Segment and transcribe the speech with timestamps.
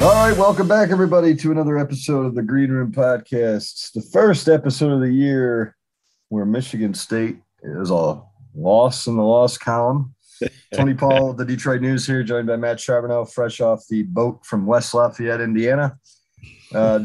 [0.00, 3.92] All right, welcome back, everybody, to another episode of the Green Room Podcast.
[3.92, 5.76] The first episode of the year
[6.30, 8.22] where Michigan State is a
[8.54, 10.14] loss in the loss column.
[10.74, 14.64] Tony Paul, the Detroit News here, joined by Matt Charboneau, fresh off the boat from
[14.64, 15.98] West Lafayette, Indiana.
[16.74, 17.04] Uh,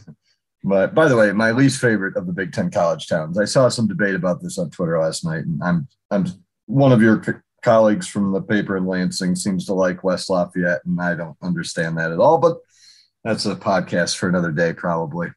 [0.62, 3.40] but by the way, my least favorite of the Big Ten college towns.
[3.40, 6.26] I saw some debate about this on Twitter last night, and I'm I'm
[6.66, 11.00] one of your colleagues from the paper in Lansing seems to like West Lafayette, and
[11.00, 12.38] I don't understand that at all.
[12.38, 12.58] But
[13.24, 15.28] that's a podcast for another day, probably.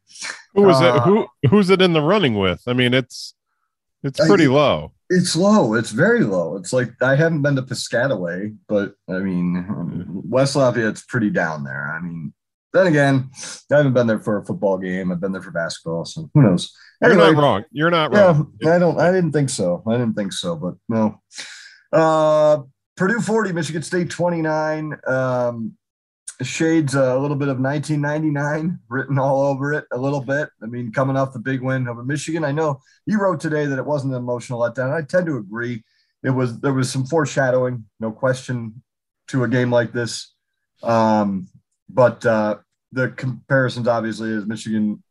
[0.55, 1.01] Who is uh, it?
[1.01, 2.61] Who who's it in the running with?
[2.67, 3.35] I mean, it's
[4.03, 4.91] it's pretty I, low.
[5.09, 5.73] It's low.
[5.73, 6.55] It's very low.
[6.55, 11.91] It's like I haven't been to Piscataway, but I mean, West Lafayette's pretty down there.
[11.93, 12.33] I mean,
[12.73, 13.29] then again,
[13.71, 15.11] I haven't been there for a football game.
[15.11, 16.71] I've been there for basketball, so who knows?
[17.03, 17.63] Anyway, You're not wrong.
[17.71, 18.53] You're not wrong.
[18.61, 18.99] Yeah, I don't.
[18.99, 19.83] I didn't think so.
[19.87, 21.21] I didn't think so, but no.
[21.93, 22.63] Uh,
[22.97, 24.97] Purdue 40, Michigan State 29.
[25.07, 25.77] Um,
[26.41, 30.49] shades a little bit of 1999 written all over it a little bit.
[30.61, 33.77] I mean, coming off the big win over Michigan, I know you wrote today that
[33.77, 34.91] it wasn't an emotional letdown.
[34.91, 35.83] I tend to agree.
[36.23, 38.81] It was there was some foreshadowing, no question,
[39.27, 40.33] to a game like this.
[40.81, 41.47] Um,
[41.89, 42.57] but uh,
[42.91, 45.02] the comparisons obviously is Michigan,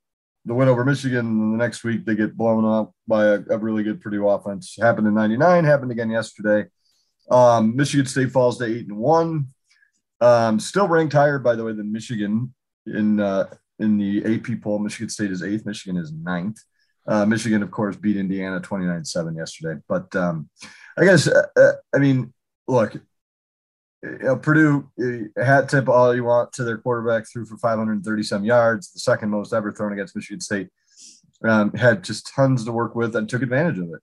[0.45, 3.59] the win over Michigan, and the next week they get blown up by a, a
[3.59, 4.77] really good Purdue offense.
[4.81, 6.69] Happened in '99, happened again yesterday.
[7.31, 9.49] Um, Michigan State falls to eight and one.
[10.21, 12.55] Um, still ranked higher, by the way, than Michigan
[12.87, 13.47] in uh,
[13.79, 14.79] in the AP poll.
[14.79, 15.67] Michigan State is eighth.
[15.67, 16.59] Michigan is ninth.
[17.07, 19.81] Uh, Michigan, of course, beat Indiana 29-7 yesterday.
[19.89, 20.49] But um,
[20.97, 22.33] I guess, uh, uh I mean,
[22.69, 22.95] look,
[24.03, 28.23] you know, Purdue, uh, hat tip all you want to their quarterback, threw for 530
[28.23, 30.69] some yards, the second most ever thrown against Michigan State.
[31.45, 34.01] Um, had just tons to work with and took advantage of it.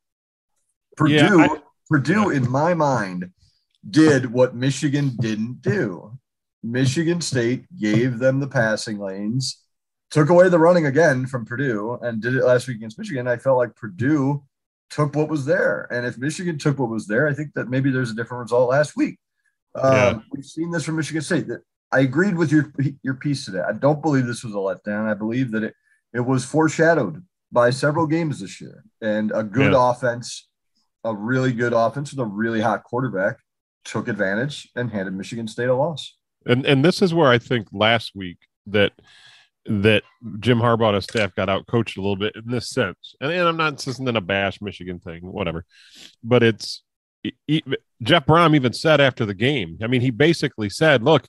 [0.98, 1.58] Purdue, yeah, I,
[1.90, 3.32] Purdue, in my mind,
[3.90, 6.18] did what Michigan didn't do.
[6.64, 9.64] Michigan State gave them the passing lanes,
[10.12, 13.28] took away the running again from Purdue, and did it last week against Michigan.
[13.28, 14.44] I felt like Purdue
[14.90, 15.88] took what was there.
[15.92, 18.70] And if Michigan took what was there, I think that maybe there's a different result
[18.70, 19.18] last week.
[19.75, 20.19] Um, yeah.
[20.31, 21.47] We've seen this from Michigan State.
[21.47, 23.62] That I agreed with your your piece today.
[23.68, 25.09] I don't believe this was a letdown.
[25.09, 25.74] I believe that it
[26.13, 29.91] it was foreshadowed by several games this year and a good yeah.
[29.91, 30.50] offense
[31.03, 33.38] a really good offense with a really hot quarterback,
[33.85, 36.16] took advantage and handed Michigan State a loss.
[36.46, 38.38] And and this is where I think last week
[38.68, 38.94] that
[39.66, 40.03] that
[40.40, 43.16] Jim Harbaugh and his staff got out coached a little bit in this sense.
[43.22, 45.66] And, and I'm not this isn't a bash Michigan thing, whatever.
[46.24, 46.84] But it's
[48.02, 49.78] Jeff Brohm even said after the game.
[49.84, 51.28] I mean, he basically said, "Look,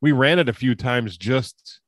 [0.00, 1.80] we ran it a few times just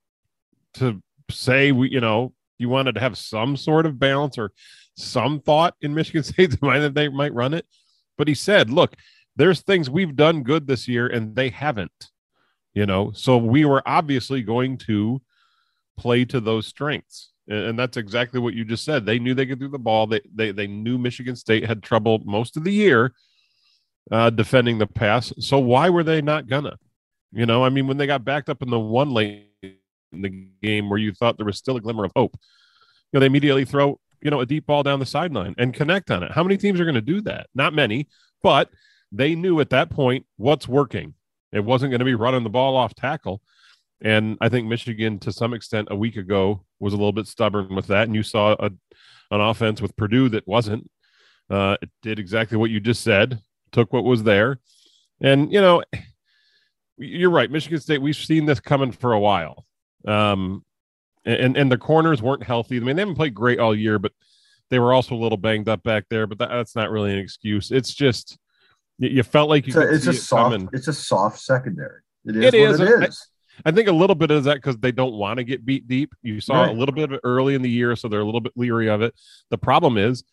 [0.75, 4.53] to say we, you know, you wanted to have some sort of balance or
[4.97, 7.67] some thought in Michigan State's mind that they might run it.
[8.19, 8.95] But he said, look,
[9.37, 12.11] there's things we've done good this year and they haven't,
[12.75, 13.13] you know.
[13.15, 15.23] So we were obviously going to
[15.99, 17.31] play to those strengths.
[17.49, 19.05] And that's exactly what you just said.
[19.05, 20.07] They knew they could do the ball.
[20.07, 23.13] They they they knew Michigan State had trouble most of the year
[24.11, 25.33] uh, defending the pass.
[25.39, 26.77] So why were they not gonna?
[27.33, 30.49] You know, I mean, when they got backed up in the one lane in the
[30.63, 33.65] game where you thought there was still a glimmer of hope, you know, they immediately
[33.65, 36.33] throw you know, a deep ball down the sideline and connect on it.
[36.33, 37.49] How many teams are going to do that?
[37.55, 38.09] Not many,
[38.43, 38.71] but
[39.11, 41.15] they knew at that point what's working.
[41.53, 43.43] It wasn't going to be running the ball off tackle.
[44.01, 47.75] And I think Michigan, to some extent, a week ago was a little bit stubborn
[47.75, 48.05] with that.
[48.05, 48.71] And you saw a,
[49.31, 50.89] an offense with Purdue that wasn't.
[51.51, 53.41] Uh, it did exactly what you just said,
[53.73, 54.59] took what was there.
[55.21, 55.83] And, you know,
[56.99, 57.51] you're right.
[57.51, 59.67] Michigan State, we've seen this coming for a while.
[60.07, 60.65] Um,
[61.25, 62.77] and and the corners weren't healthy.
[62.77, 64.13] I mean, they haven't played great all year, but
[64.71, 66.27] they were also a little banged up back there.
[66.27, 67.71] But that, that's not really an excuse.
[67.71, 68.39] It's just
[68.99, 69.73] you felt like you.
[69.73, 70.53] It's, a, it's a soft.
[70.53, 70.69] Coming.
[70.73, 72.01] It's a soft secondary.
[72.25, 72.45] It is.
[72.45, 72.81] It is.
[72.81, 73.29] It is.
[73.65, 75.87] I, I, think a little bit of that because they don't want to get beat
[75.87, 76.13] deep.
[76.23, 76.71] You saw right.
[76.71, 78.89] a little bit of it early in the year, so they're a little bit leery
[78.89, 79.15] of it.
[79.51, 80.25] The problem is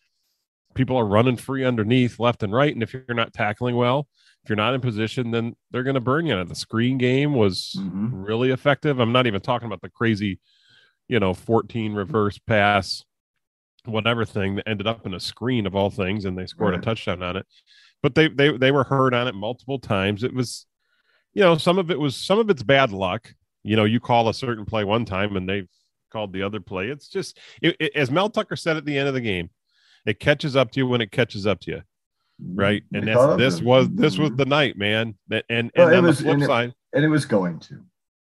[0.74, 4.06] people are running free underneath left and right, and if you're not tackling well,
[4.44, 6.42] if you're not in position, then they're going to burn you.
[6.44, 8.22] The screen game was mm-hmm.
[8.24, 8.98] really effective.
[8.98, 10.38] I'm not even talking about the crazy
[11.08, 13.04] you know 14 reverse pass
[13.84, 16.80] whatever thing that ended up in a screen of all things, and they scored Right.
[16.80, 17.46] a touchdown on it.
[18.02, 20.22] But they they they were hurt on it multiple times.
[20.22, 20.66] It was,
[21.34, 23.34] you know, some of it was some of it's bad luck.
[23.62, 25.68] You know, you call a certain play one time and they've
[26.10, 26.88] called the other play.
[26.88, 29.50] It's just it, it- as Mel Tucker said at the end of the game,
[30.06, 31.82] it catches up to you when it catches up to you,
[32.54, 32.82] right?
[32.92, 35.14] And that's, this was this was the night, man.
[35.30, 37.60] And and, Well, it on was- the flip and it- side, and it was going
[37.60, 37.80] to.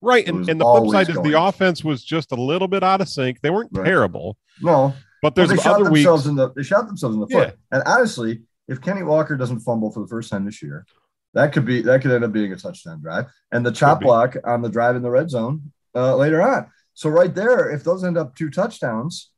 [0.02, 0.28] right?
[0.28, 1.44] And, and the flip side is the to.
[1.44, 3.42] offense was just a little bit out of sync.
[3.42, 3.86] They weren't Right.
[3.86, 6.04] terrible, No, but Well, there's they shot other weeks.
[6.06, 7.50] themselves in the they shot themselves in the foot.
[7.50, 7.78] Yeah.
[7.78, 10.86] And honestly, if Kenny Walker doesn't fumble for the first time this year,
[11.34, 13.26] that could be that could end up being a touchdown drive.
[13.52, 16.68] And the chop block on the drive in the red zone uh, later on.
[16.94, 19.31] So right there, if those end up two touchdowns,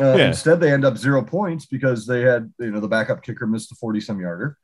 [0.00, 0.28] uh, Yeah.
[0.28, 3.68] instead they end up zero points because they had you know the backup kicker missed
[3.68, 4.56] the forty some yarder.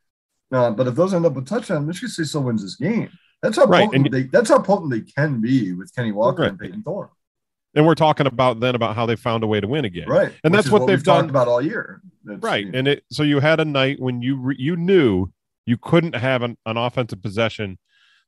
[0.51, 3.09] Uh, but if those end up with touchdown, Michigan State still wins this game.
[3.43, 6.41] That's how Right, potent and- they that's how potent they can be with Kenny Walker
[6.43, 6.49] Right.
[6.51, 7.09] and Payton Thorne.
[7.75, 10.07] and we're talking about then about how they found a way to win again.
[10.09, 10.33] Right.
[10.43, 11.23] And Which that's what we've they've done.
[11.23, 12.01] talked about all year.
[12.25, 15.27] Right you know, and it so you had a night when you re, you knew
[15.65, 17.77] you couldn't have an, an offensive possession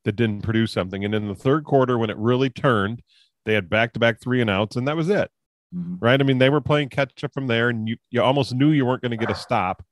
[0.05, 3.01] that didn't produce something and in the third quarter when it really turned
[3.45, 5.29] they had back-to-back three and outs and that was it
[5.75, 5.97] mhm.
[5.99, 8.71] right i mean they were playing catch up from there and you you almost knew
[8.71, 9.83] you weren't going to get a stop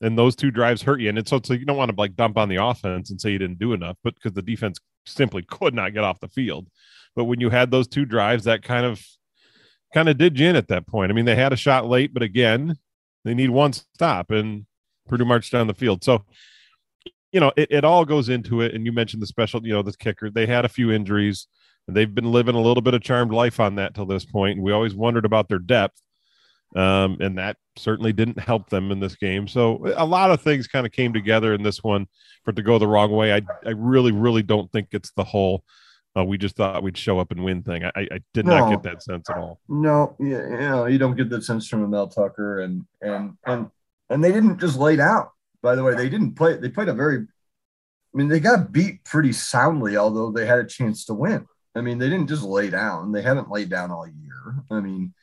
[0.00, 2.16] and those two drives hurt you and it's so, so you don't want to like
[2.16, 5.42] dump on the offense and say you didn't do enough but because the defense simply
[5.42, 6.68] could not get off the field
[7.16, 9.04] but when you had those two drives that kind of
[9.92, 12.12] kind of did you in at that point i mean they had a shot late
[12.14, 12.76] but again
[13.24, 14.66] they need one stop and
[15.10, 16.02] Purdue marched down the field.
[16.02, 16.24] So,
[17.32, 18.74] you know, it, it all goes into it.
[18.74, 21.48] And you mentioned the special, you know, this kicker, they had a few injuries
[21.90, 24.58] and they've been living a little bit of charmed life on that till this point.
[24.58, 26.00] And we always wondered about their depth.
[26.76, 29.48] Um, and that certainly didn't help them in this game.
[29.48, 32.06] So a lot of things kind of came together in this one
[32.44, 33.32] for it to go the wrong way.
[33.32, 35.64] I, I really, really don't think it's the whole,
[36.16, 37.84] uh, we just thought we'd show up and win thing.
[37.84, 39.58] I, I did not get that sense at all.
[39.68, 43.70] No, yeah, you know, you don't get that sense from Mel Tucker, and and and
[44.08, 45.26] and they didn't just lay down.
[45.62, 46.56] By the way, they didn't play.
[46.56, 47.18] They played a very.
[47.18, 51.46] I mean, they got beat pretty soundly, although they had a chance to win.
[51.76, 53.12] I mean, they didn't just lay down.
[53.12, 54.56] They haven't laid down all year.
[54.70, 55.14] I mean,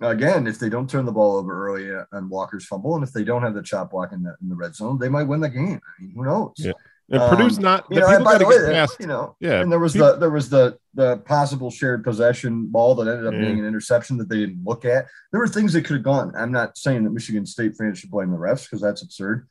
[0.00, 3.24] again, if they don't turn the ball over early on Walker's fumble, and if they
[3.24, 5.48] don't have the chop block in the in the red zone, they might win the
[5.48, 5.80] game.
[5.98, 6.52] I mean, who knows?
[6.58, 6.72] Yeah.
[7.10, 9.60] And Um, Purdue's not, You know, and by the way, past- you know, yeah.
[9.60, 13.26] and there was people- the there was the the possible shared possession ball that ended
[13.26, 13.40] up Yeah.
[13.40, 15.06] being an interception that they didn't look at.
[15.30, 16.32] There were things that could have gone.
[16.36, 19.46] I'm not saying that Michigan State fans should blame the refs because that's absurd.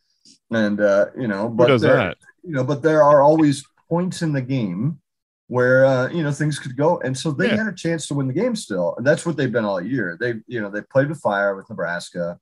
[0.51, 2.17] And uh, you know, but there, that?
[2.43, 4.99] you know, but there are always points in the game
[5.47, 7.57] where uh, you know things could go, and so they Yeah.
[7.57, 8.95] had a chance to win the game still.
[8.97, 10.17] And that's what they've been all year.
[10.19, 12.39] They you know they played with fire with Nebraska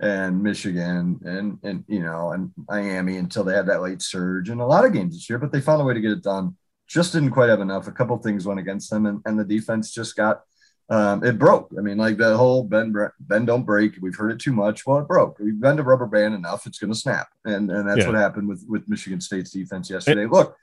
[0.00, 4.60] and Michigan and and you know and Miami until they had that late surge and
[4.60, 6.56] a lot of games this year, but they found a way to get it done.
[6.86, 7.88] Just didn't quite have enough.
[7.88, 10.42] A couple things went against them, and, and the defense just got
[10.90, 11.72] um, it broke.
[11.78, 13.94] I mean, like the whole bend bend don't break.
[14.02, 14.84] We've heard it too much.
[14.84, 15.38] Well, it broke.
[15.38, 18.08] We've bend a rubber band enough, it's going to snap, and and that's Yeah.
[18.08, 20.26] what happened with with Michigan State's defense yesterday.
[20.26, 20.54] Look,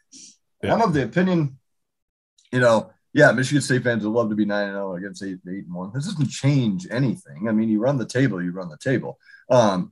[0.61, 0.75] Yeah.
[0.75, 1.57] I'm of the opinion,
[2.51, 5.39] you know, yeah, Michigan State fans would love to be nine and zero against eight
[5.47, 5.91] eight and one.
[5.93, 7.49] This doesn't change anything.
[7.49, 9.19] I mean, you run the table, you run the table.
[9.49, 9.91] Um,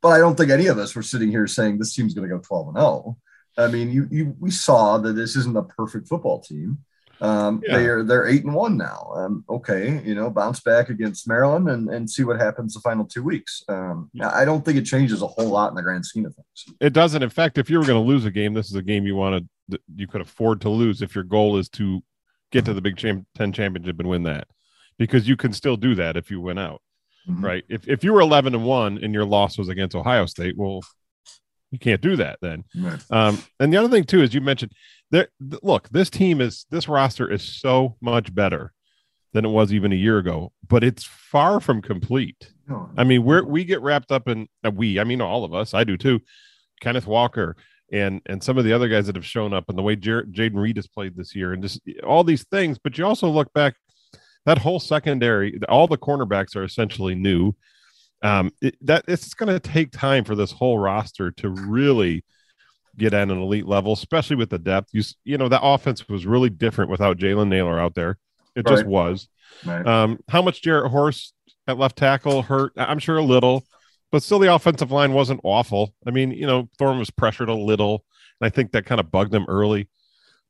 [0.00, 2.34] but I don't think any of us were sitting here saying this team's going to
[2.34, 3.16] go twelve and zero.
[3.56, 6.78] I mean, you you we saw that this isn't a perfect football team.
[7.20, 7.78] Um, Yeah.
[7.78, 9.10] They're they're eight and one now.
[9.16, 13.04] Um, okay, you know, bounce back against Maryland and and see what happens the final
[13.04, 13.64] two weeks.
[13.68, 16.76] Um, I don't think it changes a whole lot in the grand scheme of things.
[16.80, 17.24] It doesn't.
[17.24, 19.16] In fact, if you were going to lose a game, this is a game you
[19.16, 22.02] wanted, that you could afford to lose if your goal is to
[22.52, 24.48] get to the Big Ten championship and win that,
[24.98, 26.80] because you can still do that if you win out,
[27.28, 27.42] Mhm.
[27.42, 27.64] right?
[27.68, 30.80] If if you were eleven and one and your loss was against Ohio State, well,
[31.70, 32.64] you can't do that then.
[33.10, 34.72] Um, and the other thing too is you mentioned
[35.10, 35.28] there.
[35.50, 38.72] th- Look, this team is this roster is so much better
[39.34, 42.50] than it was even a year ago, but it's far from complete.
[42.66, 44.98] No, I mean, we're we get wrapped up in uh, we.
[44.98, 45.74] I mean, all of us.
[45.74, 46.20] I do too.
[46.80, 47.54] Kenneth Walker
[47.92, 50.24] and and some of the other guys that have shown up and the way Jer-
[50.24, 52.78] Jayden Reed has played this year and just all these things.
[52.78, 53.74] But you also look back
[54.44, 55.58] that whole secondary.
[55.68, 57.54] All the cornerbacks are essentially new.
[58.22, 62.24] Um, it, that it's going to take time for this whole roster to really
[62.96, 64.88] get at an elite level, especially with the depth.
[64.92, 68.18] You you know that offense was really different without Jalen Nailor out there.
[68.56, 69.28] It just was.
[69.64, 69.86] right.
[69.86, 71.32] Um, how much Jarrett Horst
[71.68, 72.72] at left tackle hurt?
[72.76, 73.64] I'm sure a little,
[74.10, 75.94] but still the offensive line wasn't awful.
[76.06, 78.04] I mean, you know, Thorne was pressured a little,
[78.40, 79.88] and I think that kind of bugged him early.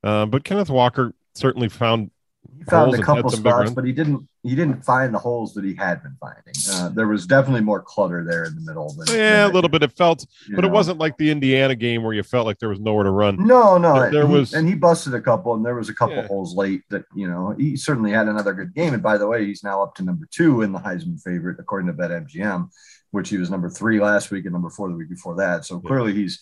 [0.05, 2.11] Uh, but Kenneth Walker certainly found
[2.57, 4.29] He found a couple spots, but he didn't.
[4.45, 6.55] He didn't find the holes that he had been finding.
[6.73, 8.95] Uh, there was definitely more clutter there in the middle.
[8.95, 9.83] Than, Yeah, than a little bit.
[9.83, 10.25] It felt,
[10.55, 13.11] but it wasn't like the Indiana game where you felt like there was nowhere to
[13.11, 13.45] run.
[13.45, 13.95] No, no.
[14.01, 16.29] There- there he- was- and he busted a couple, and there was a couple Yeah.
[16.29, 18.95] holes late that you know he certainly had another good game.
[18.95, 21.89] And by the way, he's now up to number two in the Heisman favorite according
[21.89, 22.71] to BetMGM,
[23.11, 25.65] which he was number three last week and number four the week before that.
[25.65, 25.89] So Yeah.
[25.89, 26.41] clearly he's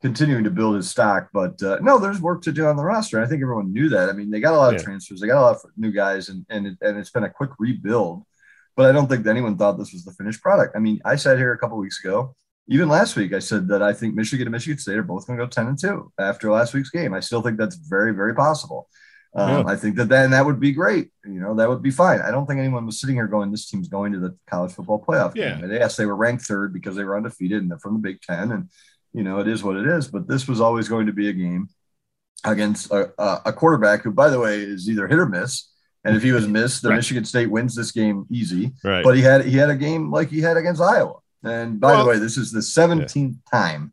[0.00, 1.28] continuing to build his stock.
[1.32, 3.22] But uh, no, there's work to do on the roster.
[3.22, 4.08] I think everyone knew that.
[4.08, 6.28] I mean, they got a lot of transfers, they got a lot of new guys,
[6.28, 8.24] and and it, and it's been a quick rebuild.
[8.74, 10.74] But I don't think that anyone thought this was the finished product.
[10.74, 12.34] I mean, I sat here a couple weeks ago
[12.68, 15.38] even last week, I said that I think Michigan and Michigan State are both going
[15.38, 17.12] to go 10 and 2 after last week's game.
[17.12, 18.88] I still think that's very, very possible.
[19.34, 19.72] Um, Yeah.
[19.72, 21.10] I think that then that would be great.
[21.24, 22.20] You know, that would be fine.
[22.20, 25.02] I don't think anyone was sitting here going, this team's going to the college football
[25.02, 25.54] playoff Yeah.
[25.54, 25.64] game.
[25.64, 28.20] And yes, they were ranked third because they were undefeated and they're from the Big
[28.20, 28.52] Ten.
[28.52, 28.68] And,
[29.14, 30.08] you know, it is what it is.
[30.08, 31.68] But this was always going to be a game
[32.44, 35.68] against a, a, a quarterback who, by the way, is either hit or miss.
[36.04, 36.96] And if he was missed, the Right.
[36.96, 39.04] Michigan State wins this game easy Right.
[39.04, 41.20] but he had he had a game like he had against Iowa.
[41.44, 43.92] And by Well- the way, this is the 17th time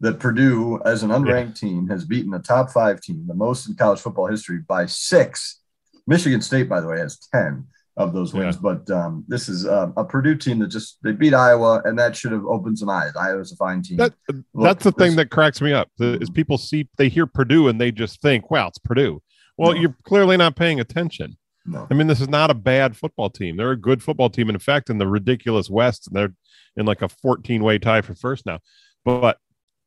[0.00, 3.74] that Purdue, as an unranked team, has beaten a top five team, the most in
[3.74, 5.60] college football history, by six.
[6.06, 8.56] Michigan State, by the way, has 10 of those wins.
[8.56, 8.60] Yeah.
[8.62, 12.14] But um, this is uh, a Purdue team that just they beat Iowa, and that
[12.14, 13.12] should have opened some eyes.
[13.16, 13.96] Iowa's a fine team.
[13.96, 17.26] that, Look, that's the thing that cracks me up the- is people see they hear
[17.26, 19.22] Purdue and they just think, "Wow, it's Purdue."
[19.56, 19.80] Well, No.
[19.80, 21.38] you're clearly not paying attention.
[21.64, 21.86] no.
[21.90, 23.56] I mean, this is not a bad football team.
[23.56, 24.50] They're a good football team.
[24.50, 26.34] In fact, in the ridiculous West, they're
[26.76, 28.58] in like a 14 way tie for first now.
[29.06, 29.38] But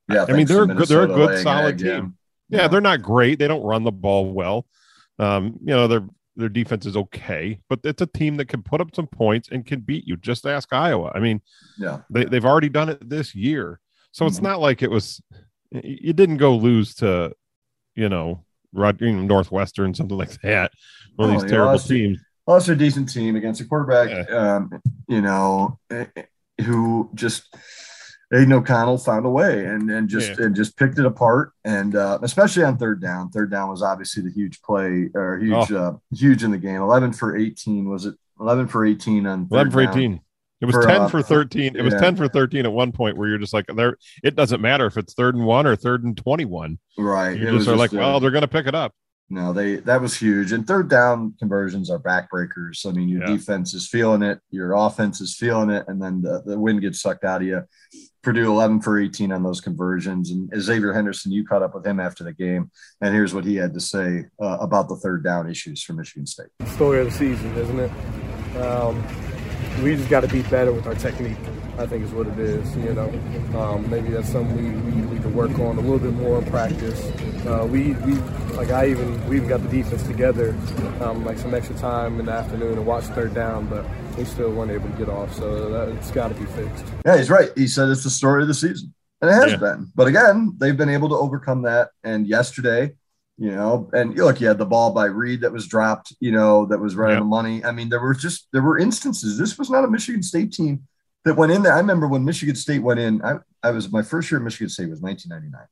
[0.10, 1.96] Yeah, I mean, they're a good- they're a good, solid egg, yeah.
[1.98, 2.18] team.
[2.50, 3.40] yeah, they're not great.
[3.40, 4.66] They don't run the ball well.
[5.20, 6.02] Um, you know, their
[6.36, 9.66] their defense is okay, but it's a team that can put up some points and
[9.66, 10.16] can beat you.
[10.16, 11.12] Just ask Iowa.
[11.14, 11.42] I mean,
[11.78, 12.00] yeah.
[12.10, 13.82] they, they've already done it this year.
[14.14, 14.44] So it's Mhm.
[14.44, 15.22] not like it was
[15.72, 17.34] you didn't go lose to,
[17.96, 20.72] you know, Rod, you know, Northwestern, something like that.
[21.18, 22.20] One of these you terrible lost teams.
[22.48, 24.72] It's a decent team against a quarterback, um,
[25.08, 26.24] you know, eh, eh,
[26.64, 27.54] who just
[28.32, 30.46] Aidan O'Connell found a way and and just Yeah.
[30.46, 31.52] and just picked it apart.
[31.66, 35.72] And uh, especially on third down, third down was obviously the huge play or huge,
[35.72, 36.82] uh, huge in the game.
[36.82, 38.16] Eleven for eighteen was it?
[38.40, 39.94] Eleven for eighteen on third 11 for down.
[39.98, 40.22] 18.
[40.62, 41.78] It was For, 10 uh, for 13.
[41.78, 42.02] It was yeah.
[42.02, 44.98] 10 for 13 at one point where you're just like, there, it doesn't matter if
[44.98, 46.78] it's third and one or third and 21.
[46.98, 47.40] Right.
[47.40, 48.94] You It just are like, uh, well, they're going to pick it up.
[49.32, 50.52] No, they that was huge.
[50.52, 52.86] And third down conversions are backbreakers.
[52.88, 53.36] I mean, your Yeah.
[53.36, 57.02] defense is feeling it, your offense is feeling it, and then the, the wind gets
[57.02, 57.64] sucked out of you.
[58.22, 60.32] Purdue 11 for 18 on those conversions.
[60.32, 62.70] And Xavier Henderson, you caught up with him after the game,
[63.02, 66.26] and here's what he had to say uh, about the third down issues for Michigan
[66.26, 66.50] State.
[66.74, 68.58] story of the season, isn't it?
[68.58, 69.02] Um,
[69.84, 71.38] we just got to be better with our technique.
[71.78, 72.76] I think is what it is.
[72.76, 73.08] You know,
[73.58, 76.46] um, maybe that's something we, we need to work on a little bit more in
[76.52, 77.10] practice.
[77.48, 78.14] Uh, we, we
[78.56, 80.56] like I even we even got the defense together,
[81.02, 83.86] um, like some extra time in the afternoon to watch third down, but
[84.18, 85.34] we still weren't able to get off.
[85.36, 86.84] So that, it's got to be fixed.
[87.06, 87.50] Yeah, he's right.
[87.56, 89.58] He said it's the story of the season, and it has Yeah.
[89.58, 89.92] been.
[89.96, 91.90] But again, they've been able to overcome that.
[92.04, 92.94] And yesterday,
[93.38, 96.66] you know, and look, you had the ball by Reed that was dropped, you know,
[96.66, 97.16] that was right Yeah.
[97.16, 97.64] on the money.
[97.64, 99.38] I mean, there were just there were instances.
[99.38, 100.82] This was not a Michigan State team
[101.24, 101.74] that went in there.
[101.74, 103.22] I remember when Michigan State went in.
[103.24, 105.68] I, I was my first year at Michigan State was 1999.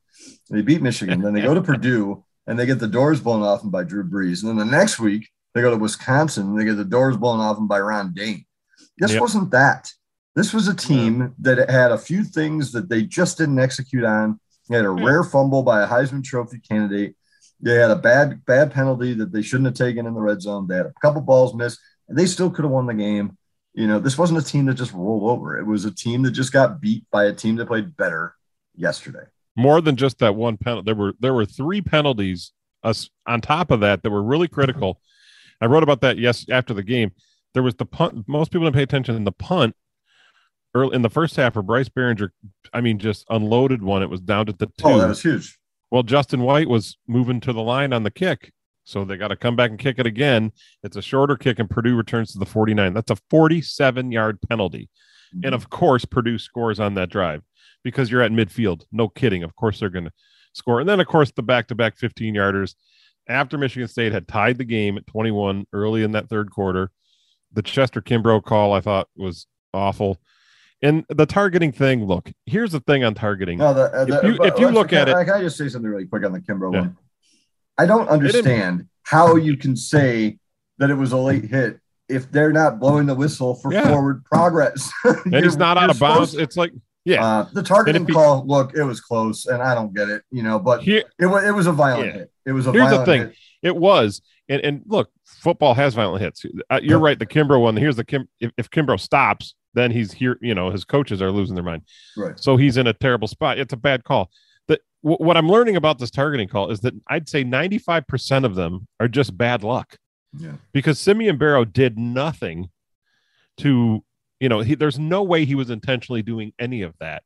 [0.49, 3.61] They beat Michigan, then they go to Purdue, and they get the doors blown off
[3.61, 4.43] them by Drew Brees.
[4.43, 7.39] And then the next week they go to Wisconsin, and they get the doors blown
[7.39, 8.45] off them by Ron Dayne.
[8.97, 9.21] This Yep.
[9.21, 9.91] wasn't that.
[10.35, 14.39] This was a team that had a few things that they just didn't execute on.
[14.69, 15.05] They had a Yeah.
[15.05, 17.15] rare fumble by a Heisman Trophy candidate.
[17.59, 20.67] They had a bad bad penalty that they shouldn't have taken in the red zone.
[20.67, 23.37] They had a couple balls missed, and they still could have won the game.
[23.77, 25.55] You know, this wasn't a team that just rolled over.
[25.55, 28.33] It was a team that just got beat by a team that played better
[28.75, 29.25] yesterday.
[29.55, 30.85] More than just that one penalty.
[30.87, 32.53] There were there were three penalties
[32.83, 34.99] uh, us on top of that that were really critical.
[35.61, 37.11] I wrote about that yes after the game.
[37.53, 38.27] There was the punt.
[38.27, 39.75] Most people didn't pay attention in the punt
[40.73, 42.29] early in the first half where Bryce Baringer,
[42.73, 44.01] I mean, just unloaded one.
[44.01, 44.85] It was down to the two.
[44.85, 45.55] Oh, that was huge.
[45.91, 48.53] Well, Justin White was moving to the line on the kick.
[48.87, 50.53] So they got to come back and kick it again.
[50.81, 52.93] It's a shorter kick, and Purdue returns to the 49.
[52.93, 54.89] That's a 47 yard penalty.
[55.43, 57.43] And of course, Purdue scores on that drive
[57.83, 58.85] because you're at midfield.
[58.93, 59.43] No kidding.
[59.43, 60.11] Of course, they're going to
[60.53, 60.79] score.
[60.79, 62.75] And then, of course, the back to back 15 yarders
[63.27, 66.89] after Michigan State had tied the game at 21 early in that third quarter.
[67.51, 70.17] The Chester Kimbrough call I thought was awful.
[70.81, 73.57] And the targeting thing, look, here's the thing on targeting.
[73.57, 75.91] No, the, uh, If you- if you look at it- can I just say something
[75.91, 76.79] really quick on the Kimbrough Yeah.
[76.81, 76.97] one?
[77.77, 80.37] I don't understand how you can say
[80.79, 81.79] that it was a late hit
[82.09, 83.87] if they're not blowing the whistle for Yeah.
[83.87, 84.91] forward progress.
[85.25, 86.35] and he's not out of bounds.
[86.35, 86.71] It's like,
[87.05, 87.23] yeah.
[87.25, 90.43] Uh, the targeting if call, look, it was close, and I don't get it, you
[90.43, 92.13] know, but Here, it was it was a violent Yeah.
[92.19, 92.31] hit.
[92.45, 93.21] It was a Here's the violent thing.
[93.21, 93.35] hit.
[93.63, 96.45] It was, and and look, football has violent hits.
[96.69, 97.17] Uh, you're right.
[97.17, 97.77] The Kimbrough one.
[97.77, 98.27] Here's the Kim.
[98.39, 100.37] If, if Kimbrough stops, then he's here.
[100.41, 101.83] You know, his coaches are losing their mind.
[102.17, 102.37] Right.
[102.39, 103.57] So he's in a terrible spot.
[103.57, 104.29] It's a bad call.
[105.07, 108.87] W- what I'm learning about this targeting call is that I'd say 95% of them
[108.99, 109.95] are just bad luck
[110.37, 110.53] Yeah.
[110.73, 112.69] because Simeon Barrow did nothing
[113.59, 114.03] to,
[114.39, 117.23] you know, he, there's no way he was intentionally doing any of that.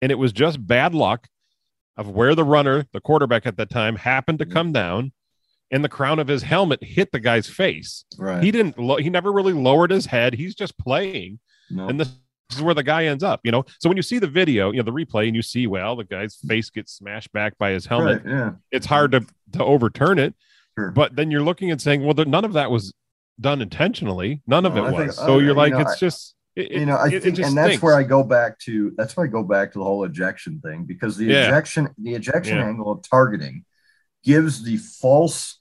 [0.00, 1.28] And it was just bad luck
[1.96, 5.12] of where the runner, the quarterback at that time, happened to come down
[5.70, 8.04] and the crown of his helmet hit the guy's face.
[8.18, 8.42] Right.
[8.42, 10.34] He didn't, lo- he never really lowered his head.
[10.34, 11.38] He's just playing.
[11.70, 11.88] no.
[11.88, 12.00] And
[12.52, 13.64] this is where the guy ends up, you know.
[13.80, 16.04] So when you see the video, you know, the replay, and you see, well, the
[16.04, 18.22] guy's face gets smashed back by his helmet.
[18.24, 18.50] Right, yeah.
[18.70, 20.34] It's hard to to overturn it.
[20.78, 20.90] Sure.
[20.90, 22.92] But then you're looking and saying, well, there, none of that was
[23.40, 24.42] done intentionally.
[24.46, 24.98] None of No, it I was.
[25.00, 27.14] think- so I- you're you like, know, it's I- just, it, you know, I it-
[27.14, 27.82] it think, just and that's stinks.
[27.82, 28.92] where I go back to.
[28.96, 31.48] That's where I go back to the whole ejection thing because the Yeah.
[31.48, 32.66] ejection, the ejection Yeah.
[32.68, 33.64] angle of targeting,
[34.24, 35.58] gives the false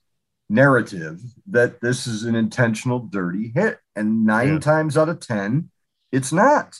[0.50, 4.60] narrative that this is an intentional dirty hit, and nine Yeah.
[4.60, 5.69] times out of ten,
[6.11, 6.77] it's not.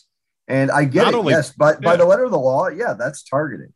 [0.48, 1.18] And I get Not it.
[1.18, 3.74] only- yes, by by the letter of the law, yeah, that's targeting.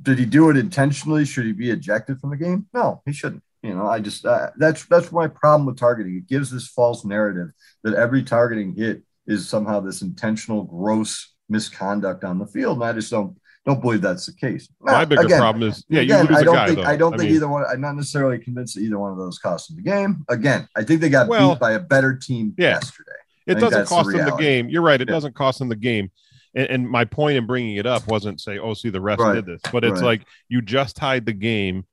[0.00, 1.24] Did he do it intentionally?
[1.24, 2.66] Should he be ejected from the game?
[2.72, 3.42] No, he shouldn't.
[3.62, 6.16] You know, I just uh, that's that's my problem with targeting.
[6.16, 7.48] It gives this false narrative
[7.82, 12.92] that every targeting hit is somehow this intentional, gross misconduct on the field, and I
[12.92, 14.68] just don't don't believe that's the case.
[14.80, 16.78] My Now, bigger again, problem is, yeah, again, you lose I a don't guy, think
[16.80, 16.84] though.
[16.84, 17.64] I don't think mean, either one.
[17.70, 20.24] I'm not necessarily convinced that either one of those cost them the game.
[20.28, 22.72] Again, I think they got Well, beat by a better team yeah.
[22.74, 23.10] yesterday.
[23.46, 24.68] It doesn't that's the cost them the game.
[24.68, 25.00] You're right.
[25.00, 25.14] It Yeah.
[25.14, 26.10] doesn't cost them the game.
[26.54, 29.34] And, and my point in bringing it up wasn't say, oh, see, the rest Right.
[29.34, 30.18] did this, but it's Right.
[30.20, 31.84] like you just tied the game.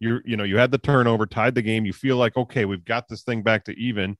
[0.00, 1.84] You're, you know, you had the turnover, tied the game.
[1.86, 4.16] You feel like, okay, we've got this thing back to even.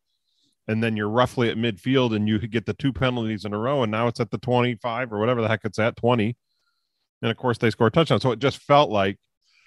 [0.67, 3.83] And then you're roughly at midfield and you get the two penalties in a row.
[3.83, 6.37] And now it's at the 25 or whatever the heck it's at 20.
[7.23, 8.21] And of course, they score a touchdown.
[8.21, 9.19] So it just felt like,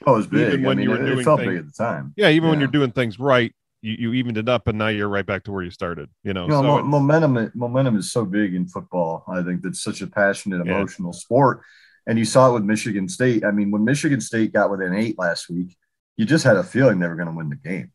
[0.05, 0.53] Oh, it was big.
[0.53, 2.13] Even I when mean, you were it, it doing felt things- big at the time.
[2.17, 3.53] yeah, even when you're doing things right,
[3.87, 6.33] you, you evened it up and now you're right back to where you started, you
[6.33, 6.43] know?
[6.43, 7.51] You know, so mo- momentum.
[7.55, 9.23] Momentum is so big in football.
[9.27, 10.73] I think that's such a passionate, Yeah.
[10.75, 11.61] emotional sport.
[12.05, 13.43] And you saw it with Michigan State.
[13.43, 15.77] I mean, when Michigan State got within eight last week,
[16.17, 17.91] you just had a feeling they were going to win the game.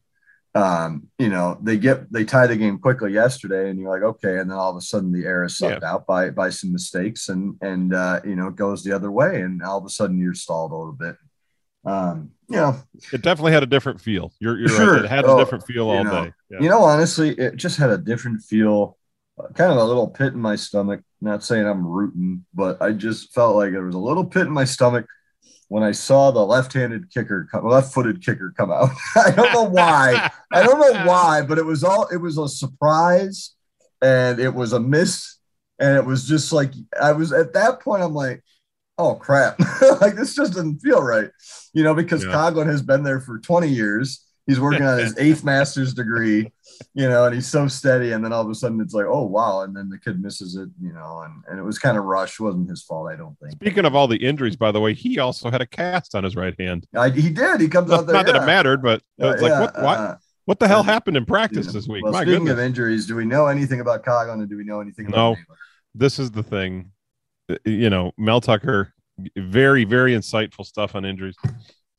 [0.54, 4.38] Um, you know, they get they tie the game quickly yesterday, and you're like, okay,
[4.38, 7.30] and then all of a sudden the air is sucked out by by some mistakes,
[7.30, 10.18] and and uh, you know it goes the other way, and all of a sudden
[10.18, 11.16] you're stalled a little bit.
[11.84, 12.76] Um, you know,
[13.12, 14.32] it definitely had a different feel.
[14.38, 14.94] You're, you're Sure.
[14.94, 15.04] right.
[15.04, 16.32] It had a Oh, different feel all know, day.
[16.50, 16.60] Yeah.
[16.60, 18.96] You know, honestly, it just had a different feel,
[19.38, 21.00] uh, kind of a little pit in my stomach.
[21.20, 24.52] Not saying I'm rooting, but I just felt like there was a little pit in
[24.52, 25.06] my stomach
[25.68, 28.90] when I saw the left-handed kicker, come, left-footed kicker come out.
[29.16, 30.30] I don't know why.
[30.52, 32.06] I don't know why, but it was all.
[32.08, 33.54] It was a surprise,
[34.02, 35.36] and it was a miss,
[35.78, 38.02] and it was just like I was at that point.
[38.02, 38.42] I'm like,
[38.98, 39.58] oh crap,
[40.00, 41.30] like this just doesn't feel right,
[41.72, 42.30] you know, because Yeah.
[42.32, 44.24] Coghlin has been there for 20 years.
[44.46, 46.50] He's working on his eighth master's degree,
[46.94, 48.10] you know, and he's so steady.
[48.10, 49.60] And then all of a sudden it's like, oh, wow.
[49.62, 52.40] And then the kid misses it, you know, and, and it was kind of rushed.
[52.40, 53.52] It wasn't his fault, I don't think.
[53.52, 56.34] Speaking of all the injuries, by the way, he also had a cast on his
[56.34, 56.88] right hand.
[56.96, 57.60] I, he did.
[57.60, 58.14] He comes Not, out there.
[58.16, 60.66] not that it mattered, but it was Uh, like, yeah, what, what, uh, what the
[60.66, 61.72] hell happened in practice know.
[61.72, 62.02] this week?
[62.02, 62.52] Well, My speaking goodness.
[62.54, 65.32] of injuries, do we know anything about Coghlin and do we know anything about No.
[65.34, 65.44] Nailor?
[65.94, 66.90] this is the thing.
[67.52, 68.92] Uh, You know, Mel Tucker,
[69.36, 71.36] very, very insightful stuff on injuries.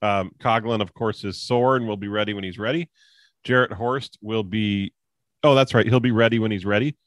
[0.02, 2.90] Um, Coghlin, of course, is sore and will be ready when he's ready.
[3.44, 4.94] Jarrett Horst will be,
[5.44, 5.86] oh, that's right.
[5.86, 6.98] He'll be ready when he's ready.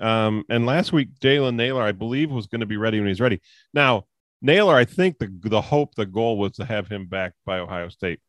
[0.00, 3.20] Um, and last week, Jalen Nailor, I believe, was going to be ready when he's
[3.20, 3.40] ready.
[3.72, 4.06] Now,
[4.42, 7.88] Nailor, I think the the hope, the goal was to have him back by Ohio
[7.88, 8.20] State.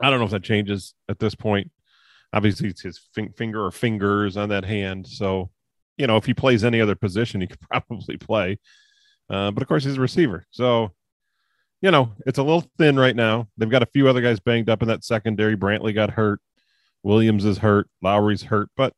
[0.00, 1.70] I don't know if that changes at this point.
[2.32, 5.06] Obviously, it's his fin- finger or fingers on that hand.
[5.06, 5.50] So,
[5.98, 8.58] you know, if he plays any other position, he could probably play.
[9.28, 10.46] Uh, but of course, he's a receiver.
[10.50, 10.92] So,
[11.82, 13.48] you know, it's a little thin right now.
[13.58, 15.56] They've got a few other guys banged up in that secondary.
[15.56, 16.40] Brantley got hurt.
[17.02, 17.88] Williams is hurt.
[18.00, 18.70] Lowry's hurt.
[18.76, 18.94] But,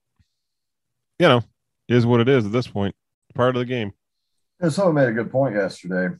[1.18, 1.42] you know,
[1.88, 2.94] is what it is at this point.
[3.34, 3.92] Part of the game.
[4.62, 6.14] Yeah, someone made a good point yesterday.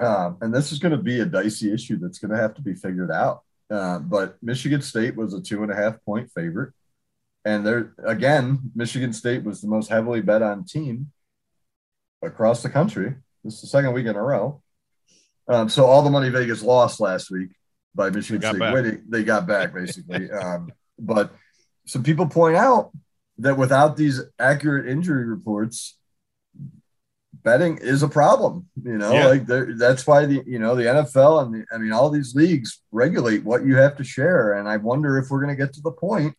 [0.00, 2.62] Um, and this is going to be a dicey issue that's going to have to
[2.62, 3.42] be figured out.
[3.70, 6.72] Uh, but Michigan State was a two and a half point favorite.
[7.44, 11.10] And there again, Michigan State was the most heavily bet on team
[12.22, 13.14] across the country.
[13.42, 14.62] This is the second week in a row.
[15.48, 17.50] Um, so all the money Vegas lost last week
[17.94, 18.74] by Michigan They State back.
[18.74, 20.30] winning, they got back basically.
[20.30, 21.34] um, but
[21.86, 22.92] some people point out
[23.38, 25.98] that without these accurate injury reports,
[27.42, 28.68] betting is a problem.
[28.84, 29.26] You know, Yeah.
[29.26, 29.46] like
[29.78, 33.42] that's why the you know the NFL and the, I mean all these leagues regulate
[33.44, 35.90] what you have to share, and I wonder if we're going to get to the
[35.90, 36.36] point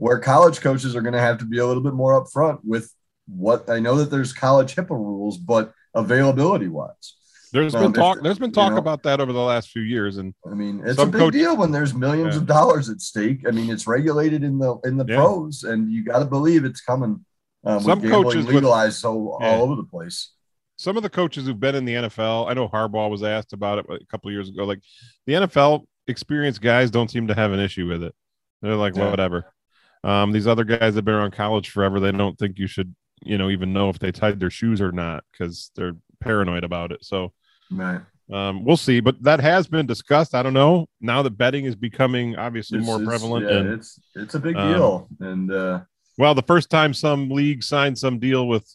[0.00, 2.90] where college coaches are going to have to be a little bit more upfront with
[3.28, 7.16] what I know that there's college HIPAA rules, but availability wise.
[7.52, 8.22] There's Um, been talk.
[8.22, 10.80] There's been you talk know- about that over the last few years, and I mean,
[10.84, 12.40] it's a big coach- deal when there's millions Yeah.
[12.40, 13.40] of dollars at stake.
[13.46, 15.16] I mean, it's regulated in the in the Yeah.
[15.16, 17.24] pros, and you got to believe it's coming.
[17.64, 19.50] Um, Some with coaches with- legalized so Yeah.
[19.56, 20.30] all over the place.
[20.78, 23.80] some of the coaches who've been in the NFL, I know Harbaugh was asked about
[23.80, 24.64] it a couple of years ago.
[24.64, 24.80] Like
[25.26, 28.14] the NFL experienced guys don't seem to have an issue with it.
[28.62, 29.10] They're like, Yeah.
[29.10, 29.44] whatever.
[30.02, 32.00] Um, these other guys have been around college forever.
[32.00, 34.92] They don't think you should, you know, even know if they tied their shoes or
[34.92, 37.04] not because they're paranoid about it.
[37.04, 37.32] So
[37.70, 38.00] Right.
[38.32, 39.00] um, we'll see.
[39.00, 40.34] But that has been discussed.
[40.34, 40.88] I don't know.
[41.00, 44.40] Now that betting is becoming obviously It's- more it's- prevalent, Yeah, and it's it's a
[44.40, 45.80] big um, deal, and uh,
[46.18, 48.66] well, the first time some league signed some deal with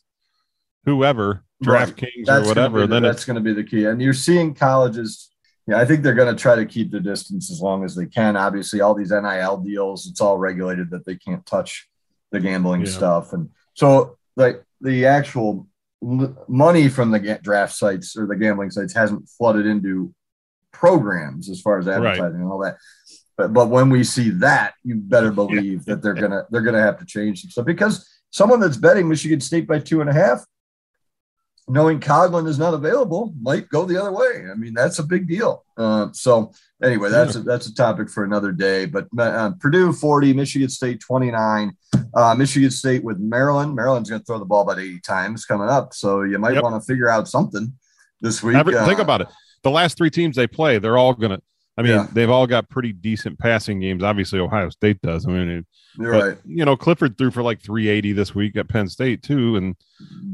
[0.86, 1.88] whoever, Right.
[1.88, 3.86] DraftKings that's or whatever, the, then that's going to be the key.
[3.86, 5.32] And you're seeing colleges.
[5.67, 8.06] Yeah, I think they're going to try to keep their distance as long as they
[8.06, 8.36] can.
[8.36, 11.88] Obviously, all these NIL deals, it's all regulated that they can't touch
[12.32, 12.88] the gambling Yeah.
[12.91, 15.67] stuff, and so like the actual
[16.47, 20.13] money from the draft sites or the gambling sites hasn't flooded into
[20.71, 22.78] programs as far as advertising and all that.
[23.38, 26.99] But but when we see that, you better believe that they're gonna they're gonna have
[26.99, 30.45] to change some stuff because someone that's betting Michigan State by two and a half,
[31.67, 34.45] knowing Coghlin is not available, might go the other way.
[34.51, 35.63] I mean, that's a big deal.
[35.78, 36.51] Uh, so
[36.84, 38.86] anyway, that's a, that's a topic for another day.
[38.86, 41.75] But uh, Purdue forty, Michigan State twenty nine,
[42.13, 43.75] uh, Michigan State with Maryland.
[43.75, 46.63] Maryland's going to throw the ball about eighty times coming up, so you might Yep.
[46.63, 47.73] want to figure out something
[48.21, 48.56] this week.
[48.56, 49.28] Every, think Uh, about it.
[49.63, 51.41] The last three teams they play, they're all gonna.
[51.78, 52.08] I mean, Yeah.
[52.14, 54.02] they've all got pretty decent passing games.
[54.04, 55.26] Obviously, Ohio State does.
[55.28, 55.66] I mean, it-
[56.00, 56.38] You're but, right.
[56.46, 59.76] you know, Clifford threw for like 380 this week at Penn State too, and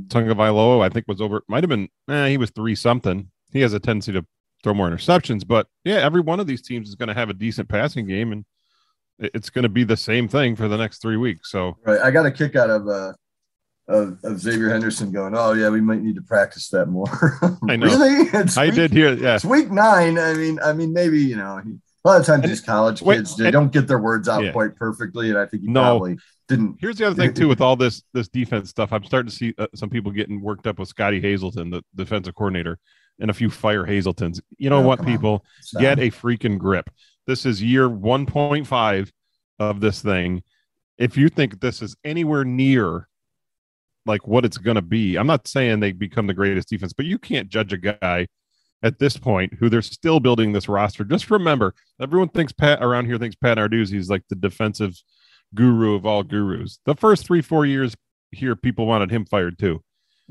[0.07, 1.43] Tagovailoa, I think, was over.
[1.47, 1.87] Might have been.
[2.09, 3.29] Eh, he was three something.
[3.53, 4.25] He has a tendency to
[4.63, 7.33] throw more interceptions, but yeah, every one of these teams is going to have a
[7.33, 8.45] decent passing game, and
[9.19, 11.51] it's going to be the same thing for the next three weeks.
[11.51, 11.99] So Right.
[11.99, 13.13] I got a kick out of uh
[13.91, 17.07] of, of Xavier Henderson going, Oh yeah, we might need to practice that more.
[17.69, 17.85] I know.
[17.87, 18.27] really?
[18.33, 20.17] It's I week- did hear, yeah, It's week nine.
[20.17, 21.71] I mean, I mean, maybe you know, he,
[22.03, 24.27] a lot of times And- these college wait, kids they and- don't get their words
[24.27, 24.51] out Yeah.
[24.51, 25.81] quite perfectly, and I think he No.
[25.81, 26.77] probably didn't.
[26.79, 28.91] Here's the other thing too with all this this defense stuff.
[28.93, 32.33] I'm starting to see uh, some people getting worked up with Scottie Hazelton, the defensive
[32.35, 32.79] coordinator,
[33.19, 34.41] and a few fire Hazeltons.
[34.57, 35.45] You know Oh, what, people?
[35.79, 36.89] Get a freaking grip.
[37.27, 39.11] This is year 1.5
[39.59, 40.41] of this thing.
[40.97, 43.07] If you think this is anywhere near
[44.05, 47.05] like what it's going to be, I'm not saying they become the greatest defense, but
[47.05, 48.27] you can't judge a guy
[48.83, 51.03] at this point who they're still building this roster.
[51.03, 54.95] Just remember, everyone thinks Pat around here thinks Pat Narduzzi is like the defensive
[55.53, 56.79] guru of all gurus.
[56.85, 57.95] The first three, four years
[58.31, 59.81] here, people wanted him fired too.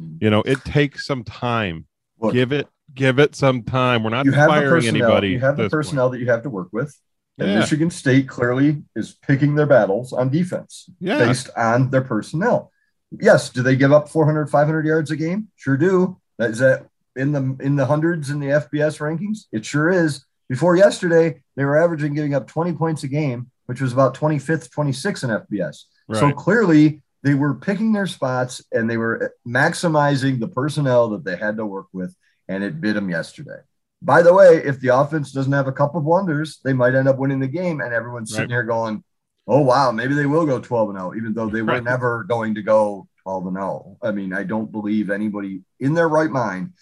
[0.01, 0.19] Mm.
[0.21, 1.87] You know, it takes some time.
[2.19, 4.03] Look, give it, give it some time.
[4.03, 5.07] We're not you have the firing personnel.
[5.07, 5.29] anybody.
[5.31, 5.79] You have the this point.
[5.79, 6.95] personnel that you have to work with.
[7.39, 7.61] And Yeah.
[7.61, 11.19] Michigan State clearly is picking their battles on defense Yeah.
[11.19, 12.73] based on their personnel.
[13.19, 15.49] Yes, do they give up 400, 500 yards a game?
[15.57, 16.19] Sure do.
[16.39, 19.47] That is that in the in the hundreds in the FBS rankings?
[19.53, 20.25] It sure is.
[20.49, 24.69] Before yesterday, they were averaging giving up 20 points a game, which was about 25th,
[24.71, 25.85] 26th in FBS.
[26.13, 31.37] So clearly they were picking their spots and they were maximizing the personnel that they
[31.37, 32.17] had to work with,
[32.49, 33.61] and it bit them yesterday.
[34.03, 37.19] By the way, if the offense doesn't have a couple blunders, they might end up
[37.19, 38.55] winning the game, and everyone's sitting Right.
[38.57, 39.05] here going,
[39.47, 42.55] "Oh wow, maybe they will go 12 and 0," even though they were never going
[42.55, 43.97] to go 12 and 0.
[44.03, 46.73] I mean, I don't believe anybody in their right mind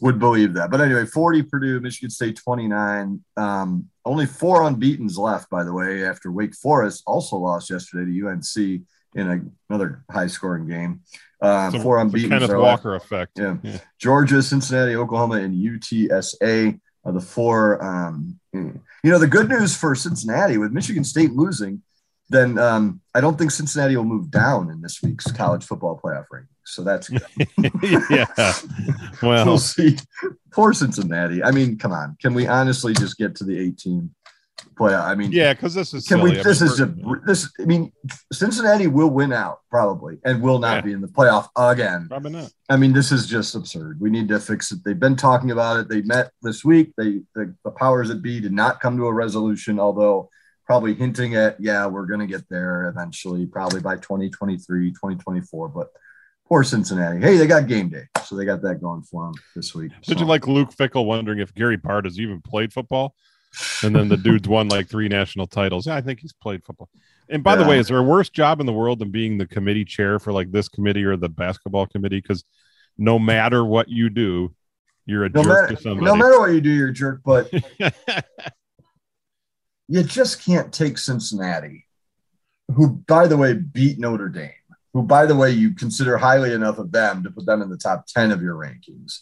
[0.00, 0.70] would believe that.
[0.70, 3.22] But anyway, 40 Purdue, Michigan State 29.
[3.36, 8.28] Um, only four unbeatens left, by the way, after Wake Forest also lost yesterday to
[8.28, 8.82] UNC
[9.14, 11.00] in a, another high scoring game.
[11.40, 12.28] Um, a- four unbeatens.
[12.30, 12.84] Kenneth are left.
[12.84, 13.38] Walker effect.
[13.38, 13.56] Yeah.
[13.62, 13.78] Yeah.
[14.00, 16.80] Georgia, Cincinnati, Oklahoma, and UTSA
[17.12, 17.82] the four.
[17.84, 21.82] Um, you know, the good news for Cincinnati with Michigan State losing,
[22.28, 26.26] then um, I don't think Cincinnati will move down in this week's college football playoff
[26.32, 26.46] rankings.
[26.64, 27.22] So that's good.
[28.10, 28.26] yeah.
[29.22, 29.96] we'll Well, see.
[30.52, 31.42] Poor Cincinnati.
[31.42, 32.16] I mean, come on.
[32.20, 34.14] Can we honestly just get to the 18
[34.74, 35.00] playoff?
[35.00, 36.32] Uh, I mean, yeah, because this is can silly.
[36.32, 36.40] we?
[36.40, 36.86] I This mean, is a
[37.26, 37.52] this.
[37.60, 37.92] I mean,
[38.32, 40.80] Cincinnati will win out probably, and will not Yeah.
[40.82, 42.06] be in the playoff again.
[42.08, 42.52] probably not.
[42.68, 44.00] I mean, this is just absurd.
[44.00, 44.80] We need to fix it.
[44.84, 45.88] They've been talking about it.
[45.88, 46.92] They met this week.
[46.96, 50.30] They the, the powers that be did not come to a resolution, although
[50.66, 55.68] probably hinting at, yeah, we're going to get there eventually, probably by 2023, 2024.
[55.70, 55.88] But
[56.46, 57.20] poor Cincinnati.
[57.20, 58.04] Hey, they got game day.
[58.26, 59.92] So they got that going for them this week.
[60.02, 63.14] Did So- you like Luke Fickell wondering if Gary Barta has even played football?
[63.82, 65.86] And then the dude's won like three national titles.
[65.86, 66.88] Yeah, I think he's played football.
[67.28, 69.46] And by the way, is there a worse job in the world than being the
[69.46, 72.20] committee chair for like this committee or the basketball committee?
[72.20, 72.44] Because
[72.96, 74.54] no matter what you do,
[75.04, 76.06] you're a no jerk matter, to somebody.
[76.06, 77.20] no matter what you do, you're a jerk.
[77.24, 77.50] But
[79.88, 81.86] you just can't take Cincinnati,
[82.74, 84.50] who, by the way, beat Notre Dame,
[84.92, 87.78] who, by the way, you consider highly enough of them to put them in the
[87.78, 89.20] top 10 of your rankings.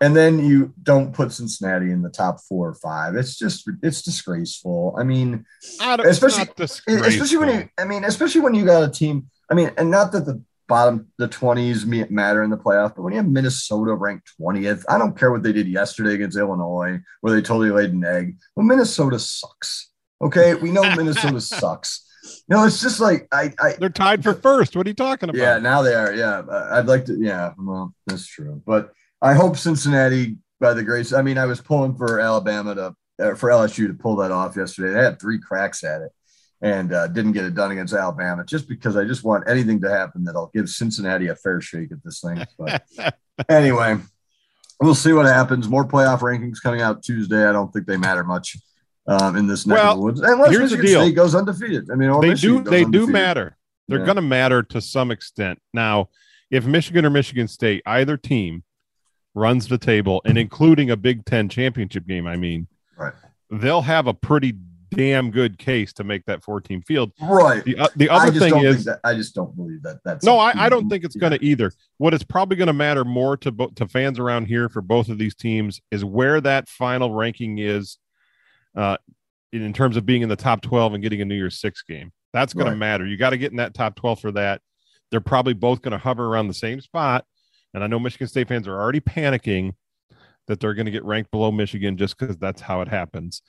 [0.00, 3.16] And then you don't put Cincinnati in the top four or five.
[3.16, 4.94] It's just it's disgraceful.
[4.98, 5.44] I mean,
[5.80, 7.68] I Especially- especially when you.
[7.78, 9.28] I mean, especially when you got a team.
[9.50, 13.12] I mean, and not that the bottom the twenties matter in the playoff, but when
[13.12, 17.34] you have Minnesota ranked twentieth, I don't care what they did yesterday against Illinois, where
[17.34, 18.36] they totally laid an egg.
[18.54, 19.90] Well, Minnesota sucks.
[20.22, 22.06] Okay, we know Minnesota sucks.
[22.48, 24.76] No, it's just like I, I They're tied for first.
[24.76, 25.40] What are you talking about?
[25.40, 26.12] yeah, now they are.
[26.14, 27.16] Yeah, I'd like to.
[27.18, 28.62] Yeah, well, that's true.
[28.64, 32.94] But I hope Cincinnati, by the grace, I mean, I was pulling for Alabama to
[33.22, 34.92] uh, for LSU to pull that off yesterday.
[34.94, 36.10] They had three cracks at it
[36.62, 39.90] and uh, didn't get it done against Alabama, just because I just want anything to
[39.90, 42.44] happen that'll give Cincinnati a fair shake at this thing.
[42.58, 42.82] But
[43.48, 43.98] anyway,
[44.80, 45.68] we'll see what happens.
[45.68, 47.46] More playoff rankings coming out Tuesday.
[47.46, 48.56] I don't think they matter much.
[49.06, 51.00] Um, in this neck of Well, the woods, unless here's the deal.
[51.00, 51.90] State goes undefeated.
[51.90, 53.56] I mean, they Michigan do they do matter.
[53.88, 54.04] They're Yeah.
[54.04, 55.58] going to matter to some extent.
[55.74, 56.10] Now,
[56.50, 58.62] if Michigan or Michigan State, either team
[59.34, 62.66] runs the table and including a Big 10 championship game, I mean,
[62.96, 63.12] Right.
[63.50, 64.54] they'll have a pretty
[64.92, 67.12] damn good case to make that 14 field.
[67.22, 67.62] Right.
[67.64, 70.00] The, uh, the other thing is that, I just don't believe that.
[70.04, 71.20] That's no, I, I don't think it's Yeah.
[71.20, 71.72] going to either.
[71.98, 75.08] What is probably going to matter more to bo- to fans around here for both
[75.08, 77.98] of these teams is where that final ranking is,
[78.76, 78.96] uh,
[79.52, 81.82] in, in terms of being in the top twelve and getting a New Year's Six
[81.82, 82.10] game.
[82.32, 82.72] That's going Right.
[82.72, 83.06] to matter.
[83.06, 84.60] You got to get in that top twelve for that.
[85.12, 87.24] They're probably both going to hover around the same spot,
[87.74, 89.72] and I know Michigan State fans are already panicking
[90.46, 93.42] that they're going to get ranked below Michigan just because that's how it happens.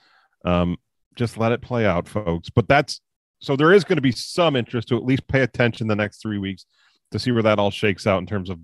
[0.46, 0.78] Um,
[1.16, 2.50] just let it play out, folks.
[2.50, 3.02] But that's
[3.40, 6.22] so there is going to be some interest to at least pay attention the next
[6.22, 6.66] three weeks
[7.12, 8.60] to see where that all shakes out in terms of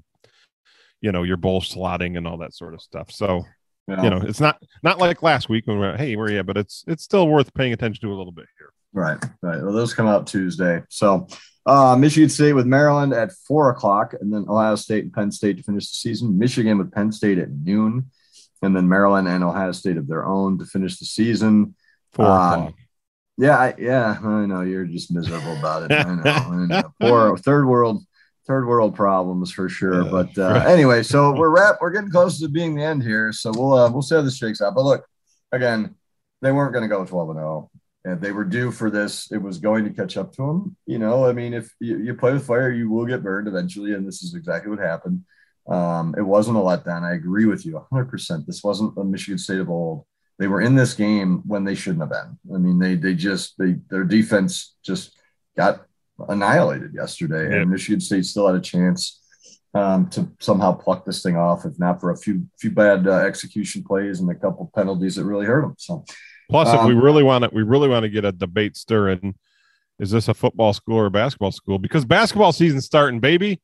[1.02, 3.12] you know your bowl slotting and all that sort of stuff.
[3.12, 3.43] So
[3.88, 4.04] Yeah.
[4.04, 6.43] you know it's not not like last week when we are hey where are you?
[6.43, 8.70] But it's it's still worth paying attention to a little bit here.
[8.93, 9.62] Right, right.
[9.62, 10.82] Well, those come out Tuesday.
[10.89, 11.28] So,
[11.68, 15.58] uh, Michigan State with Maryland at four o'clock, and then Ohio State and Penn State
[15.58, 16.40] to finish the season.
[16.40, 18.10] Michigan with Penn State at noon,
[18.62, 21.76] and then Maryland and Ohio State of their own to finish the season.
[22.14, 22.72] Four Uh.
[23.40, 25.94] Yeah, I, yeah, I know you're just miserable about it.
[25.94, 26.94] I know, I know.
[27.00, 28.04] Poor third world,
[28.48, 30.04] third world problems for sure.
[30.04, 30.10] Yeah.
[30.10, 33.32] But uh, anyway, so we're wrap, we're getting close to being the end here.
[33.32, 34.74] So we'll uh, we'll see how this shakes out.
[34.74, 35.06] But look,
[35.52, 35.94] again,
[36.42, 37.70] they weren't going to go 12 and 0.
[38.08, 39.32] And they were due for this.
[39.32, 40.76] It was going to catch up to them.
[40.86, 43.93] You know, I mean, if you, you play with fire, you will get burned eventually.
[43.93, 45.24] And this is exactly what happened.
[45.67, 47.04] Um, it wasn't a letdown.
[47.04, 48.46] I agree with you 100%.
[48.46, 50.06] This wasn't the Michigan State of old
[50.39, 52.56] they were in this game when they shouldn't have been.
[52.56, 55.17] I mean, they they just they their defense just
[55.56, 55.86] got
[56.30, 57.62] annihilated yesterday, Yep.
[57.62, 59.20] and Michigan State still had a chance
[59.74, 63.17] um, to somehow pluck this thing off, if not for a few few bad uh,
[63.32, 65.76] execution plays and a couple penalties that really hurt them.
[65.78, 66.06] So
[66.50, 69.36] Plus, if we um, really want to, we really want to get a debate stirring.
[70.00, 71.80] Is this a football school or a basketball school?
[71.80, 73.60] Because basketball season's starting, baby.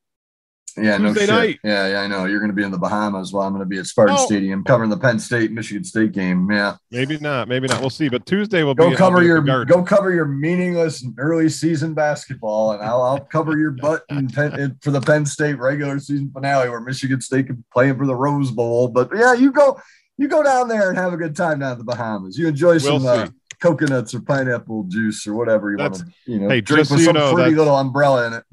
[0.75, 1.29] yeah, no Tuesday shit.
[1.29, 1.59] night.
[1.63, 2.25] Yeah, yeah, I know.
[2.25, 4.25] You're going to be in the Bahamas while I'm going to be at Spartan No.
[4.25, 6.49] Stadium covering the Penn State Michigan State game.
[6.51, 6.77] Yeah.
[6.89, 7.47] Maybe not.
[7.47, 7.79] Maybe not.
[7.79, 8.09] We'll see.
[8.09, 8.95] But Tuesday will Go be.
[8.95, 13.71] Cover be your go cover your meaningless early season basketball, and I'll, I'll cover your
[13.71, 17.63] butt in Penn, in- for the Penn State regular season finale where Michigan State can
[17.71, 18.87] playing for the Rose Bowl.
[18.87, 19.79] But yeah, you go
[20.17, 22.37] you go down there and have a good time down at the Bahamas.
[22.37, 23.27] You enjoy We'll some uh,
[23.59, 26.95] coconuts or pineapple juice or whatever you want to you know hey, drink with so
[26.97, 28.43] you some know, pretty little umbrella in it.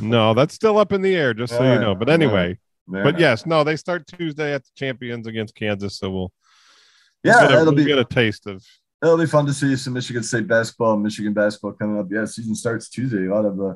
[0.00, 1.34] No, that's still up in the air.
[1.34, 1.94] Just so Yeah, you know.
[1.94, 2.58] But anyway,
[2.92, 3.02] Yeah.
[3.04, 5.98] but yes, no, they start Tuesday at the champions against Kansas.
[5.98, 6.32] So we'll
[7.22, 8.64] yeah, get a, that'll we'll be get a taste of.
[9.02, 12.06] It'll be fun to see some Michigan State basketball, Michigan basketball coming up.
[12.10, 13.26] Yeah, season starts Tuesday.
[13.26, 13.74] A lot of uh,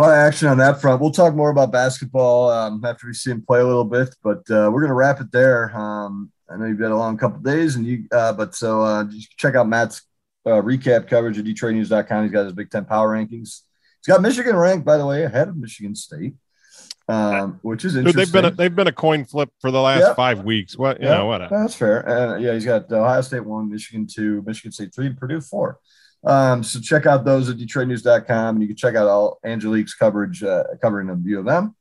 [0.00, 0.98] a lot of action on that front.
[1.00, 4.38] We'll talk more about basketball um, after we see him play a little bit, but
[4.50, 5.76] uh, we're gonna wrap it there.
[5.76, 9.04] Um, I know you've had a long couple days, and you, uh, but so uh,
[9.04, 10.02] just check out Matt's
[10.46, 12.22] uh, recap coverage at DetroitNews.com.
[12.24, 13.60] He's got his Big Ten power rankings.
[14.00, 16.32] He's got Michigan ranked, by the way, ahead of Michigan State,
[17.06, 18.24] um, which is Dude, interesting.
[18.24, 20.16] they've been a, they've been a coin flip for the last Yep.
[20.16, 20.78] five weeks.
[20.78, 21.26] What you Yeah, know?
[21.26, 21.50] What?
[21.50, 22.08] That's fair.
[22.08, 25.78] Uh, yeah, he's got Ohio State one, Michigan two, Michigan State three, and Purdue four.
[26.24, 28.56] Um, so check out those at DetroitNews.com.
[28.56, 31.74] And you can check out all Angelique's coverage uh, covering of U of M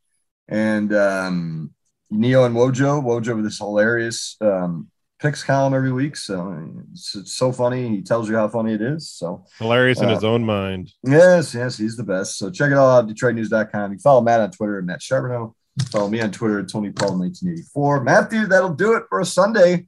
[0.47, 1.71] and um,
[2.11, 3.03] Niyo and Wojo.
[3.03, 4.87] Wojo with this hilarious um,
[5.19, 6.15] picks column every week.
[6.15, 6.57] So
[6.93, 7.89] it's, it's so funny.
[7.89, 9.09] He tells you how funny it is.
[9.09, 10.93] So Hilarious in Uh, his own mind.
[11.03, 12.37] Yes, yes, he's the best.
[12.37, 13.91] So check it all out, DetroitNews.com.
[13.91, 15.53] You can follow Matt on Twitter at Matt Charboneau.
[15.91, 18.03] Follow me on Twitter at Tony Paul 1984.
[18.03, 19.87] Matthew, that'll do it for a Sunday.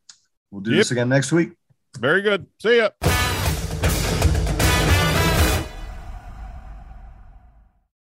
[0.50, 0.78] We'll do Yep.
[0.80, 1.52] this again next week.
[2.00, 2.46] Very good.
[2.62, 2.90] See ya.